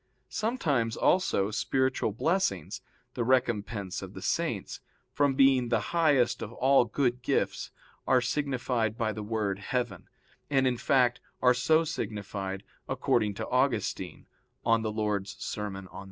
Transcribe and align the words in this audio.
Sometimes 0.29 0.97
also 0.97 1.51
spiritual 1.51 2.11
blessings, 2.11 2.81
the 3.13 3.23
recompense 3.23 4.01
of 4.01 4.15
the 4.15 4.21
Saints, 4.23 4.79
from 5.13 5.35
being 5.35 5.69
the 5.69 5.91
highest 5.93 6.41
of 6.41 6.51
all 6.53 6.85
good 6.85 7.21
gifts, 7.21 7.69
are 8.07 8.19
signified 8.19 8.97
by 8.97 9.13
the 9.13 9.21
word 9.21 9.59
heaven, 9.59 10.09
and, 10.49 10.65
in 10.65 10.77
fact, 10.77 11.19
are 11.39 11.53
so 11.53 11.83
signified, 11.83 12.63
according 12.89 13.35
to 13.35 13.47
Augustine 13.49 14.25
(De 14.65 14.71
Serm. 14.89 15.85
Dom. 15.85 15.89